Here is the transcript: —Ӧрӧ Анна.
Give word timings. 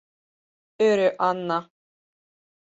—Ӧрӧ 0.89 1.09
Анна. 1.29 1.59